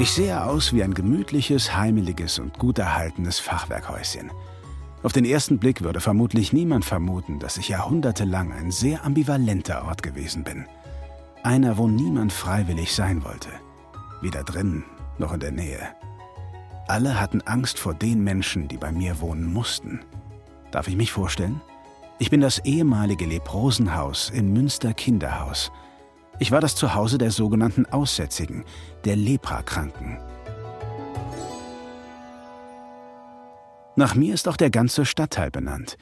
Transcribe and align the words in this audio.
Ich 0.00 0.12
sehe 0.12 0.42
aus 0.42 0.72
wie 0.72 0.82
ein 0.82 0.94
gemütliches, 0.94 1.76
heimeliges 1.76 2.38
und 2.38 2.58
gut 2.58 2.78
erhaltenes 2.78 3.38
Fachwerkhäuschen. 3.38 4.32
Auf 5.02 5.12
den 5.12 5.26
ersten 5.26 5.58
Blick 5.58 5.82
würde 5.82 6.00
vermutlich 6.00 6.54
niemand 6.54 6.86
vermuten, 6.86 7.38
dass 7.38 7.58
ich 7.58 7.68
jahrhundertelang 7.68 8.50
ein 8.50 8.70
sehr 8.70 9.04
ambivalenter 9.04 9.84
Ort 9.84 10.02
gewesen 10.02 10.42
bin. 10.42 10.64
Einer, 11.42 11.76
wo 11.76 11.86
niemand 11.86 12.32
freiwillig 12.32 12.94
sein 12.94 13.22
wollte. 13.24 13.50
Weder 14.22 14.42
drin 14.42 14.84
noch 15.18 15.34
in 15.34 15.40
der 15.40 15.52
Nähe. 15.52 15.90
Alle 16.88 17.20
hatten 17.20 17.42
Angst 17.42 17.78
vor 17.78 17.92
den 17.92 18.24
Menschen, 18.24 18.68
die 18.68 18.78
bei 18.78 18.92
mir 18.92 19.20
wohnen 19.20 19.52
mussten. 19.52 20.00
Darf 20.70 20.88
ich 20.88 20.96
mich 20.96 21.12
vorstellen? 21.12 21.60
Ich 22.18 22.30
bin 22.30 22.40
das 22.40 22.60
ehemalige 22.60 23.26
Leprosenhaus 23.26 24.30
in 24.30 24.50
Münster 24.54 24.94
Kinderhaus. 24.94 25.70
Ich 26.40 26.50
war 26.50 26.62
das 26.62 26.74
Zuhause 26.74 27.18
der 27.18 27.30
sogenannten 27.30 27.84
Aussätzigen, 27.84 28.64
der 29.04 29.14
Leprakranken. 29.14 30.18
Nach 33.94 34.14
mir 34.14 34.32
ist 34.32 34.48
auch 34.48 34.56
der 34.56 34.70
ganze 34.70 35.04
Stadtteil 35.04 35.50
benannt. 35.50 35.98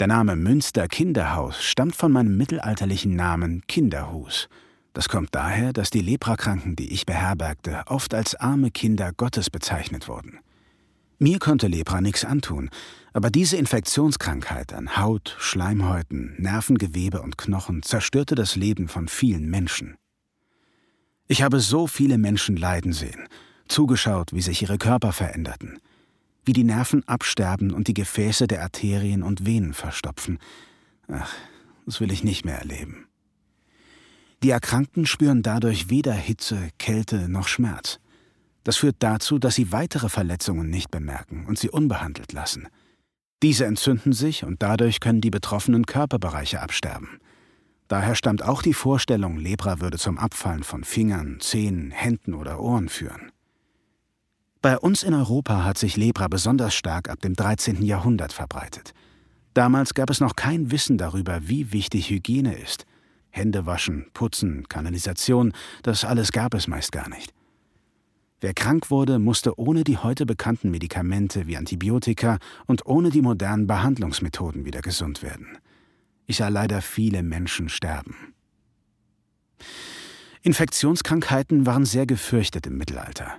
Der 0.00 0.06
Name 0.06 0.34
Münster 0.34 0.88
Kinderhaus 0.88 1.62
stammt 1.62 1.94
von 1.94 2.10
meinem 2.10 2.38
mittelalterlichen 2.38 3.14
Namen 3.14 3.66
Kinderhus. 3.66 4.48
Das 4.94 5.10
kommt 5.10 5.34
daher, 5.34 5.74
dass 5.74 5.90
die 5.90 6.00
Leprakranken, 6.00 6.74
die 6.74 6.94
ich 6.94 7.04
beherbergte, 7.04 7.82
oft 7.84 8.14
als 8.14 8.34
arme 8.34 8.70
Kinder 8.70 9.12
Gottes 9.14 9.50
bezeichnet 9.50 10.08
wurden. 10.08 10.38
Mir 11.18 11.38
konnte 11.38 11.66
Lepra 11.66 12.00
nichts 12.00 12.24
antun, 12.24 12.68
aber 13.14 13.30
diese 13.30 13.56
Infektionskrankheit 13.56 14.74
an 14.74 14.98
Haut, 14.98 15.34
Schleimhäuten, 15.38 16.34
Nervengewebe 16.36 17.22
und 17.22 17.38
Knochen 17.38 17.82
zerstörte 17.82 18.34
das 18.34 18.56
Leben 18.56 18.88
von 18.88 19.08
vielen 19.08 19.48
Menschen. 19.48 19.96
Ich 21.26 21.40
habe 21.42 21.60
so 21.60 21.86
viele 21.86 22.18
Menschen 22.18 22.56
leiden 22.56 22.92
sehen, 22.92 23.28
zugeschaut, 23.66 24.34
wie 24.34 24.42
sich 24.42 24.60
ihre 24.60 24.76
Körper 24.76 25.12
veränderten, 25.12 25.78
wie 26.44 26.52
die 26.52 26.64
Nerven 26.64 27.02
absterben 27.08 27.72
und 27.72 27.88
die 27.88 27.94
Gefäße 27.94 28.46
der 28.46 28.62
Arterien 28.62 29.22
und 29.22 29.46
Venen 29.46 29.72
verstopfen. 29.72 30.38
Ach, 31.08 31.32
das 31.86 32.00
will 32.00 32.12
ich 32.12 32.24
nicht 32.24 32.44
mehr 32.44 32.58
erleben. 32.58 33.06
Die 34.42 34.50
Erkrankten 34.50 35.06
spüren 35.06 35.42
dadurch 35.42 35.88
weder 35.88 36.12
Hitze, 36.12 36.68
Kälte 36.78 37.30
noch 37.30 37.48
Schmerz. 37.48 37.98
Das 38.66 38.78
führt 38.78 38.96
dazu, 38.98 39.38
dass 39.38 39.54
sie 39.54 39.70
weitere 39.70 40.08
Verletzungen 40.08 40.68
nicht 40.68 40.90
bemerken 40.90 41.46
und 41.46 41.56
sie 41.56 41.70
unbehandelt 41.70 42.32
lassen. 42.32 42.66
Diese 43.40 43.64
entzünden 43.64 44.12
sich 44.12 44.42
und 44.42 44.60
dadurch 44.60 44.98
können 44.98 45.20
die 45.20 45.30
betroffenen 45.30 45.86
Körperbereiche 45.86 46.60
absterben. 46.60 47.20
Daher 47.86 48.16
stammt 48.16 48.42
auch 48.42 48.62
die 48.62 48.74
Vorstellung, 48.74 49.36
Lepra 49.36 49.78
würde 49.80 49.98
zum 49.98 50.18
Abfallen 50.18 50.64
von 50.64 50.82
Fingern, 50.82 51.38
Zehen, 51.38 51.92
Händen 51.92 52.34
oder 52.34 52.58
Ohren 52.58 52.88
führen. 52.88 53.30
Bei 54.62 54.76
uns 54.76 55.04
in 55.04 55.14
Europa 55.14 55.62
hat 55.62 55.78
sich 55.78 55.96
Lepra 55.96 56.26
besonders 56.26 56.74
stark 56.74 57.08
ab 57.08 57.20
dem 57.20 57.34
13. 57.34 57.82
Jahrhundert 57.82 58.32
verbreitet. 58.32 58.94
Damals 59.54 59.94
gab 59.94 60.10
es 60.10 60.18
noch 60.18 60.34
kein 60.34 60.72
Wissen 60.72 60.98
darüber, 60.98 61.38
wie 61.42 61.70
wichtig 61.70 62.10
Hygiene 62.10 62.58
ist. 62.58 62.84
Hände 63.30 63.64
waschen, 63.64 64.06
putzen, 64.12 64.66
Kanalisation, 64.68 65.52
das 65.84 66.04
alles 66.04 66.32
gab 66.32 66.52
es 66.52 66.66
meist 66.66 66.90
gar 66.90 67.08
nicht. 67.08 67.35
Wer 68.40 68.52
krank 68.52 68.90
wurde, 68.90 69.18
musste 69.18 69.58
ohne 69.58 69.82
die 69.82 69.96
heute 69.96 70.26
bekannten 70.26 70.70
Medikamente 70.70 71.46
wie 71.46 71.56
Antibiotika 71.56 72.38
und 72.66 72.84
ohne 72.84 73.10
die 73.10 73.22
modernen 73.22 73.66
Behandlungsmethoden 73.66 74.64
wieder 74.64 74.82
gesund 74.82 75.22
werden. 75.22 75.58
Ich 76.26 76.36
sah 76.38 76.48
leider 76.48 76.82
viele 76.82 77.22
Menschen 77.22 77.68
sterben. 77.68 78.34
Infektionskrankheiten 80.42 81.66
waren 81.66 81.86
sehr 81.86 82.06
gefürchtet 82.06 82.66
im 82.66 82.76
Mittelalter. 82.76 83.32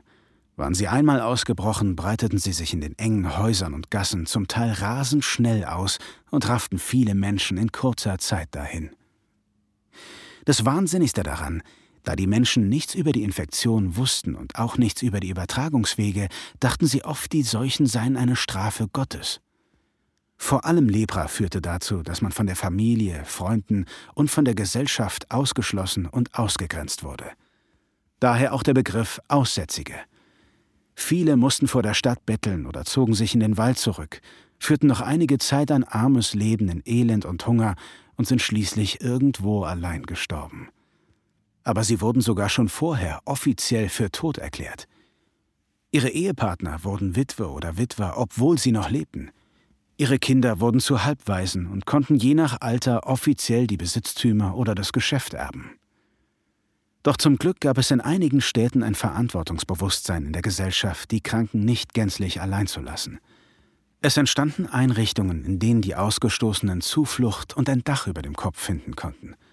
Waren 0.56 0.73
sie 0.73 0.88
einmal 0.88 1.22
ausgebrochen, 1.22 1.95
breiteten 1.95 2.39
sie 2.39 2.52
sich 2.52 2.73
in 2.73 2.82
den 2.82 2.98
engen 2.98 3.38
Häusern 3.38 3.76
und 3.76 3.92
Gassen 3.92 4.26
zum 4.26 4.48
Teil 4.48 4.72
rasend 4.72 5.23
schnell 5.23 5.64
aus 5.64 5.99
und 6.32 6.49
rafften 6.49 6.80
viele 6.80 7.14
Menschen 7.14 7.58
in 7.58 7.72
kurzer 7.72 8.17
Zeit 8.17 8.49
dahin. 8.52 8.89
Das 10.45 10.66
Wahnsinnigste 10.66 11.22
daran, 11.22 11.61
da 12.08 12.16
die 12.16 12.26
Menschen 12.26 12.70
nichts 12.70 12.95
über 12.95 13.12
die 13.12 13.23
Infektion 13.23 13.98
wussten 13.98 14.36
und 14.36 14.56
auch 14.56 14.78
nichts 14.78 15.02
über 15.02 15.20
die 15.20 15.28
Übertragungswege, 15.28 16.30
dachten 16.62 16.88
sie 16.88 17.04
oft, 17.04 17.34
die 17.34 17.44
Seuchen 17.44 17.86
seien 17.86 18.16
eine 18.16 18.38
Strafe 18.38 18.88
Gottes. 18.88 19.42
Vor 20.38 20.64
allem 20.64 20.88
Lepra 20.88 21.28
führte 21.28 21.60
dazu, 21.60 22.04
dass 22.04 22.22
man 22.22 22.32
von 22.32 22.48
der 22.48 22.56
Familie, 22.56 23.26
Freunden 23.26 23.86
und 24.14 24.32
von 24.32 24.46
der 24.46 24.56
Gesellschaft 24.56 25.32
ausgeschlossen 25.32 26.06
und 26.06 26.34
ausgegrenzt 26.34 27.04
wurde. 27.04 27.26
Daher 28.22 28.54
auch 28.54 28.64
der 28.64 28.73
Begriff 28.73 29.20
Aussätzige. 29.28 29.96
Viele 30.96 31.36
mussten 31.36 31.67
vor 31.67 31.84
der 31.84 31.94
Stadt 31.94 32.26
betteln 32.26 32.67
oder 32.67 32.86
zogen 32.86 33.16
sich 33.16 33.34
in 33.34 33.42
den 33.42 33.58
Wald 33.58 33.80
zurück, 33.80 34.22
führten 34.60 34.88
noch 34.88 35.02
einige 35.02 35.40
Zeit 35.40 35.72
ein 35.72 35.84
armes 35.84 36.34
Leben 36.34 36.70
in 36.70 36.84
Elend 36.86 37.26
und 37.26 37.46
Hunger 37.46 37.76
und 38.16 38.30
sind 38.30 38.42
schließlich 38.42 39.02
irgendwo 39.02 39.64
allein 39.64 40.04
gestorben 40.04 40.70
aber 41.67 41.83
sie 41.83 42.00
wurden 42.00 42.22
sogar 42.22 42.48
schon 42.48 42.70
vorher 42.70 43.20
offiziell 43.26 43.89
für 43.89 44.10
tot 44.10 44.38
erklärt. 44.38 44.88
Ihre 45.92 46.10
Ehepartner 46.10 46.83
wurden 46.83 47.17
Witwe 47.17 47.50
oder 47.50 47.78
Witwer, 47.78 48.17
obwohl 48.17 48.58
sie 48.58 48.72
noch 48.72 48.89
lebten. 48.89 49.32
Ihre 49.98 50.17
Kinder 50.17 50.61
wurden 50.61 50.80
zu 50.80 51.04
Halbwaisen 51.04 51.67
und 51.67 51.86
konnten 51.86 52.16
je 52.16 52.36
nach 52.36 52.61
Alter 52.61 53.05
offiziell 53.05 53.67
die 53.67 53.76
Besitztümer 53.76 54.55
oder 54.55 54.76
das 54.76 54.94
Geschäft 54.94 55.33
erben. 55.33 55.72
Doch 57.04 57.17
zum 57.17 57.38
Glück 57.38 57.60
gab 57.60 57.78
es 57.78 57.92
in 57.92 57.99
einigen 57.99 58.39
Städten 58.39 58.82
ein 58.82 58.95
Verantwortungsbewusstsein 58.95 60.26
in 60.26 60.34
der 60.34 60.42
Gesellschaft, 60.42 61.11
die 61.11 61.22
Kranken 61.22 61.66
nicht 61.66 61.94
gänzlich 61.94 62.39
allein 62.39 62.67
zu 62.67 62.80
lassen. 62.80 63.20
Es 64.02 64.16
entstanden 64.16 64.67
Einrichtungen, 64.67 65.44
in 65.44 65.60
denen 65.60 65.82
die 65.82 65.95
Ausgestoßenen 65.95 66.80
Zuflucht 66.80 67.58
und 67.58 67.70
ein 67.70 67.84
Dach 67.84 68.08
über 68.08 68.22
dem 68.22 68.36
Kopf 68.36 68.58
finden 68.58 68.95
konnten– 68.95 69.36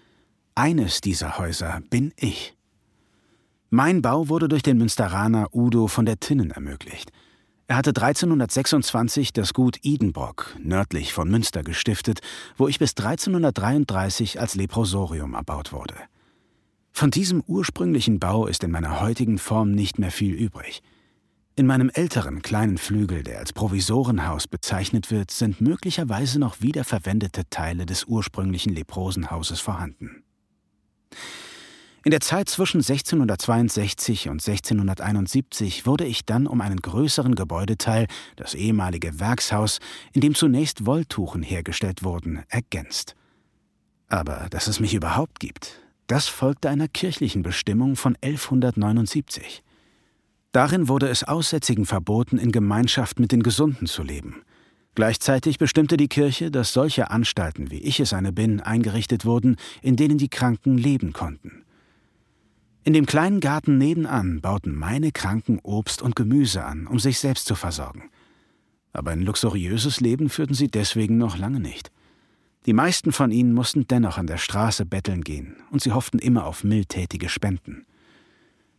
eines 0.55 1.01
dieser 1.01 1.37
Häuser 1.37 1.81
bin 1.89 2.13
ich. 2.15 2.55
Mein 3.69 4.01
Bau 4.01 4.29
wurde 4.29 4.47
durch 4.47 4.63
den 4.63 4.77
Münsteraner 4.77 5.53
Udo 5.53 5.87
von 5.87 6.05
der 6.05 6.19
Tinnen 6.19 6.51
ermöglicht. 6.51 7.11
Er 7.67 7.77
hatte 7.77 7.89
1326 7.89 9.33
das 9.33 9.53
Gut 9.53 9.79
Idenbrock 9.81 10.55
nördlich 10.61 11.13
von 11.13 11.29
Münster 11.29 11.63
gestiftet, 11.63 12.19
wo 12.57 12.67
ich 12.67 12.77
bis 12.77 12.91
1333 12.91 14.39
als 14.39 14.55
Leprosorium 14.55 15.33
erbaut 15.33 15.73
wurde. 15.73 15.95
Von 16.91 17.11
diesem 17.11 17.41
ursprünglichen 17.47 18.19
Bau 18.19 18.45
ist 18.45 18.63
in 18.63 18.71
meiner 18.71 19.01
heutigen 19.01 19.39
Form 19.39 19.71
nicht 19.71 19.99
mehr 19.99 20.11
viel 20.11 20.33
übrig. 20.33 20.81
In 21.57 21.65
meinem 21.65 21.89
älteren 21.89 22.41
kleinen 22.41 22.77
Flügel, 22.77 23.23
der 23.23 23.39
als 23.39 23.51
Provisorenhaus 23.51 24.47
bezeichnet 24.47 25.09
wird, 25.09 25.31
sind 25.31 25.59
möglicherweise 25.59 26.37
noch 26.37 26.61
wiederverwendete 26.61 27.49
Teile 27.49 27.85
des 27.85 28.05
ursprünglichen 28.05 28.75
Leprosenhauses 28.75 29.59
vorhanden. 29.59 30.24
In 32.05 32.11
der 32.11 32.21
Zeit 32.21 32.49
zwischen 32.49 32.81
1662 32.81 34.29
und 34.29 34.33
1671 34.33 35.87
wurde 35.87 36.05
ich 36.05 36.23
dann 36.23 36.45
um 36.45 36.61
einen 36.61 36.79
größeren 36.79 37.33
Gebäudeteil, 37.33 38.05
das 38.35 38.53
ehemalige 38.53 39.19
Werkshaus, 39.19 39.79
in 40.13 40.21
dem 40.21 40.35
zunächst 40.35 40.85
Wolltuchen 40.85 41.41
hergestellt 41.41 42.03
wurden, 42.03 42.43
ergänzt. 42.47 43.15
Aber 44.07 44.45
dass 44.51 44.67
es 44.67 44.79
mich 44.79 44.93
überhaupt 44.93 45.39
gibt, 45.39 45.81
das 46.05 46.27
folgte 46.27 46.69
einer 46.69 46.87
kirchlichen 46.87 47.41
Bestimmung 47.41 47.95
von 47.95 48.15
1179. 48.21 49.63
Darin 50.51 50.87
wurde 50.87 51.09
es 51.09 51.23
Aussätzigen 51.23 51.87
verboten, 51.87 52.37
in 52.37 52.51
Gemeinschaft 52.51 53.19
mit 53.19 53.31
den 53.31 53.41
Gesunden 53.41 53.87
zu 53.87 54.03
leben– 54.03 54.43
Gleichzeitig 54.95 55.57
bestimmte 55.57 55.97
die 55.97 56.07
Kirche, 56.07 56.49
dass 56.49 56.71
solche 56.71 57.11
Anstalten, 57.11 57.69
wie 57.69 57.81
ich 57.81 57.99
es 57.99 58.13
eine 58.13 58.31
bin, 58.31 58.61
eingerichtet 58.61 59.25
wurden, 59.25 59.57
in 59.81 59.97
denen 59.97 60.17
die 60.17 60.29
Kranken 60.29 60.77
leben 60.77 61.11
konnten. 61.11 61.64
In 62.85 62.93
dem 62.93 63.07
kleinen 63.07 63.39
Garten 63.39 63.79
nebenan 63.79 64.41
bauten 64.41 64.75
meine 64.75 65.11
Kranken 65.11 65.57
Obst 65.63 66.03
und 66.03 66.15
Gemüse 66.15 66.63
an, 66.63 66.85
um 66.85 66.99
sich 66.99 67.17
selbst 67.17 67.47
zu 67.47 67.55
versorgen. 67.55 68.11
Aber 68.93 69.09
ein 69.09 69.23
luxuriöses 69.23 70.01
Leben 70.01 70.29
führten 70.29 70.53
sie 70.53 70.67
deswegen 70.67 71.17
noch 71.17 71.35
lange 71.35 71.59
nicht. 71.59 71.91
Die 72.67 72.73
meisten 72.73 73.11
von 73.11 73.31
ihnen 73.31 73.53
mussten 73.55 73.87
dennoch 73.87 74.19
an 74.19 74.27
der 74.27 74.37
Straße 74.37 74.85
betteln 74.85 75.23
gehen, 75.23 75.55
und 75.71 75.81
sie 75.81 75.93
hofften 75.93 76.19
immer 76.19 76.45
auf 76.45 76.63
mildtätige 76.63 77.27
Spenden. 77.27 77.87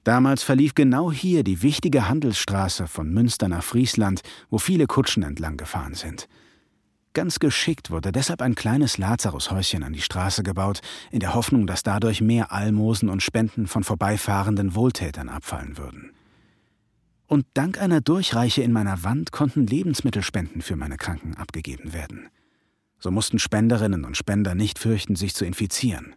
Damals 0.04 0.44
verlief 0.44 0.76
genau 0.76 1.10
hier 1.10 1.42
die 1.42 1.62
wichtige 1.62 2.08
Handelsstraße 2.08 2.86
von 2.86 3.12
Münster 3.12 3.48
nach 3.48 3.64
Friesland, 3.64 4.22
wo 4.50 4.58
viele 4.58 4.86
Kutschen 4.86 5.24
entlang 5.24 5.56
gefahren 5.56 5.94
sind. 5.94 6.28
Ganz 7.16 7.38
geschickt 7.38 7.90
wurde 7.90 8.12
deshalb 8.12 8.42
ein 8.42 8.54
kleines 8.54 8.98
Lazarushäuschen 8.98 9.82
an 9.82 9.94
die 9.94 10.02
Straße 10.02 10.42
gebaut, 10.42 10.82
in 11.10 11.20
der 11.20 11.32
Hoffnung, 11.32 11.66
dass 11.66 11.82
dadurch 11.82 12.20
mehr 12.20 12.52
Almosen 12.52 13.08
und 13.08 13.22
Spenden 13.22 13.68
von 13.68 13.84
vorbeifahrenden 13.84 14.74
Wohltätern 14.74 15.30
abfallen 15.30 15.78
würden. 15.78 16.12
Und 17.26 17.46
dank 17.54 17.80
einer 17.80 18.02
Durchreiche 18.02 18.60
in 18.60 18.70
meiner 18.70 19.02
Wand 19.02 19.32
konnten 19.32 19.66
Lebensmittelspenden 19.66 20.60
für 20.60 20.76
meine 20.76 20.98
Kranken 20.98 21.34
abgegeben 21.38 21.94
werden. 21.94 22.28
So 22.98 23.10
mussten 23.10 23.38
Spenderinnen 23.38 24.04
und 24.04 24.18
Spender 24.18 24.54
nicht 24.54 24.78
fürchten, 24.78 25.16
sich 25.16 25.34
zu 25.34 25.46
infizieren. 25.46 26.16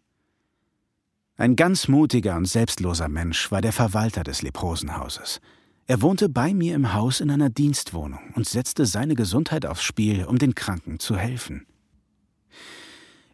Ein 1.38 1.56
ganz 1.56 1.88
mutiger 1.88 2.36
und 2.36 2.45
selbstloser 2.45 3.07
Mensch 3.07 3.50
war 3.52 3.62
der 3.62 3.72
Verwalter 3.72 4.25
des 4.25 4.42
Leprosenhauses. 4.42 5.40
Er 5.89 6.03
wohnte 6.03 6.30
bei 6.30 6.53
mir 6.53 6.75
im 6.75 6.94
Haus 6.94 7.19
in 7.19 7.31
einer 7.31 7.50
Dienstwohnung 7.50 8.19
und 8.36 8.47
setzte 8.47 8.86
seine 8.86 9.15
Gesundheit 9.15 9.65
aufs 9.65 9.81
Spiel, 9.81 10.24
um 10.24 10.38
den 10.38 10.53
Kranken 10.53 11.00
zu 11.00 11.18
helfen. 11.18 11.65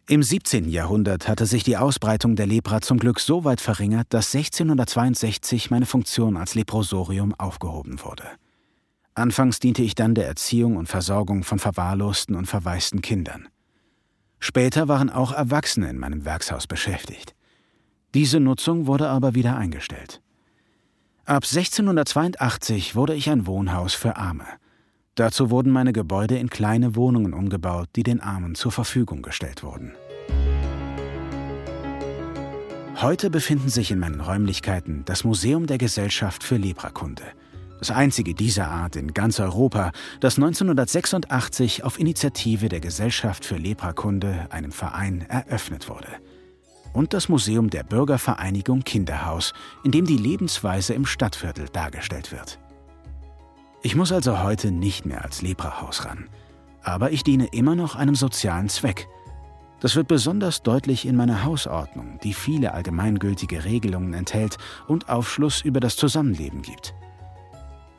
Im 0.08 0.22
17. 0.22 0.66
Jahrhundert 0.70 1.28
hatte 1.28 1.44
sich 1.44 1.64
die 1.64 1.76
Ausbreitung 1.76 2.34
der 2.34 2.46
Lepra 2.46 2.80
zum 2.80 2.98
Glück 2.98 3.20
so 3.20 3.44
weit 3.44 3.60
verringert, 3.60 4.06
dass 4.08 4.34
1662 4.34 5.70
meine 5.70 5.84
Funktion 5.84 6.38
als 6.38 6.54
Leprosorium 6.54 7.34
aufgehoben 7.34 8.02
wurde. 8.02 8.24
Anfangs 9.12 9.60
diente 9.60 9.82
ich 9.82 9.94
dann 9.94 10.14
der 10.14 10.26
Erziehung 10.26 10.78
und 10.78 10.88
Versorgung 10.88 11.44
von 11.44 11.58
verwahrlosten 11.58 12.36
und 12.36 12.46
verwaisten 12.46 13.02
Kindern. 13.02 13.48
Später 14.38 14.88
waren 14.88 15.10
auch 15.10 15.32
Erwachsene 15.32 15.90
in 15.90 15.98
meinem 15.98 16.24
Werkshaus 16.24 16.66
beschäftigt. 16.66 17.34
Diese 18.14 18.40
Nutzung 18.40 18.86
wurde 18.86 19.10
aber 19.10 19.34
wieder 19.34 19.58
eingestellt. 19.58 20.22
Ab 21.28 21.42
1682 21.42 22.94
wurde 22.94 23.12
ich 23.12 23.28
ein 23.28 23.48
Wohnhaus 23.48 23.94
für 23.94 24.16
Arme. 24.16 24.46
Dazu 25.16 25.50
wurden 25.50 25.72
meine 25.72 25.92
Gebäude 25.92 26.38
in 26.38 26.50
kleine 26.50 26.94
Wohnungen 26.94 27.34
umgebaut, 27.34 27.88
die 27.96 28.04
den 28.04 28.20
Armen 28.20 28.54
zur 28.54 28.70
Verfügung 28.70 29.22
gestellt 29.22 29.64
wurden. 29.64 29.96
Heute 33.00 33.28
befinden 33.28 33.70
sich 33.70 33.90
in 33.90 33.98
meinen 33.98 34.20
Räumlichkeiten 34.20 35.02
das 35.04 35.24
Museum 35.24 35.66
der 35.66 35.78
Gesellschaft 35.78 36.44
für 36.44 36.58
Leprakunde, 36.58 37.24
das 37.80 37.90
einzige 37.90 38.32
dieser 38.32 38.68
Art 38.68 38.94
in 38.94 39.12
ganz 39.12 39.40
Europa, 39.40 39.90
das 40.20 40.36
1986 40.36 41.82
auf 41.82 41.98
Initiative 41.98 42.68
der 42.68 42.78
Gesellschaft 42.78 43.44
für 43.44 43.56
Leprakunde, 43.56 44.46
einem 44.50 44.70
Verein, 44.70 45.22
eröffnet 45.22 45.88
wurde 45.88 46.06
und 46.96 47.12
das 47.12 47.28
Museum 47.28 47.68
der 47.68 47.82
Bürgervereinigung 47.82 48.82
Kinderhaus, 48.82 49.52
in 49.84 49.90
dem 49.90 50.06
die 50.06 50.16
Lebensweise 50.16 50.94
im 50.94 51.04
Stadtviertel 51.04 51.68
dargestellt 51.68 52.32
wird. 52.32 52.58
Ich 53.82 53.94
muss 53.94 54.12
also 54.12 54.42
heute 54.42 54.70
nicht 54.70 55.04
mehr 55.04 55.22
als 55.22 55.42
Leprahaus 55.42 56.06
ran, 56.06 56.28
aber 56.82 57.12
ich 57.12 57.22
diene 57.22 57.48
immer 57.52 57.74
noch 57.74 57.96
einem 57.96 58.14
sozialen 58.14 58.70
Zweck. 58.70 59.08
Das 59.80 59.94
wird 59.94 60.08
besonders 60.08 60.62
deutlich 60.62 61.06
in 61.06 61.16
meiner 61.16 61.44
Hausordnung, 61.44 62.18
die 62.22 62.32
viele 62.32 62.72
allgemeingültige 62.72 63.64
Regelungen 63.64 64.14
enthält 64.14 64.56
und 64.88 65.10
Aufschluss 65.10 65.60
über 65.60 65.80
das 65.80 65.96
Zusammenleben 65.96 66.62
gibt. 66.62 66.94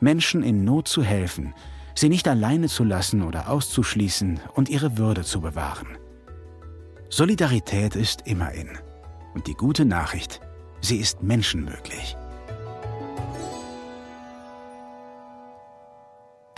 Menschen 0.00 0.42
in 0.42 0.64
Not 0.64 0.88
zu 0.88 1.04
helfen, 1.04 1.54
sie 1.94 2.08
nicht 2.08 2.26
alleine 2.26 2.66
zu 2.66 2.82
lassen 2.82 3.22
oder 3.22 3.48
auszuschließen 3.48 4.40
und 4.54 4.68
ihre 4.68 4.98
Würde 4.98 5.22
zu 5.22 5.40
bewahren. 5.40 5.86
Solidarität 7.10 7.94
ist 7.94 8.26
immer 8.26 8.52
in. 8.52 8.68
Und 9.34 9.46
die 9.46 9.54
gute 9.54 9.84
Nachricht, 9.84 10.40
sie 10.80 10.96
ist 10.96 11.22
menschenmöglich. 11.22 12.16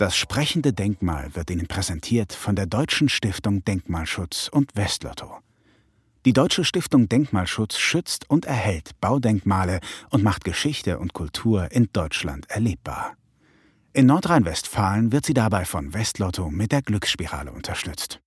Das 0.01 0.15
sprechende 0.15 0.73
Denkmal 0.73 1.35
wird 1.35 1.51
Ihnen 1.51 1.67
präsentiert 1.67 2.33
von 2.33 2.55
der 2.55 2.65
Deutschen 2.65 3.07
Stiftung 3.07 3.63
Denkmalschutz 3.63 4.49
und 4.51 4.75
Westlotto. 4.75 5.37
Die 6.25 6.33
Deutsche 6.33 6.63
Stiftung 6.63 7.07
Denkmalschutz 7.07 7.77
schützt 7.77 8.27
und 8.27 8.45
erhält 8.45 8.99
Baudenkmale 8.99 9.79
und 10.09 10.23
macht 10.23 10.43
Geschichte 10.43 10.97
und 10.97 11.13
Kultur 11.13 11.71
in 11.71 11.89
Deutschland 11.93 12.49
erlebbar. 12.49 13.13
In 13.93 14.07
Nordrhein-Westfalen 14.07 15.11
wird 15.11 15.25
sie 15.25 15.33
dabei 15.33 15.65
von 15.65 15.93
Westlotto 15.93 16.49
mit 16.49 16.71
der 16.71 16.81
Glücksspirale 16.81 17.51
unterstützt. 17.51 18.21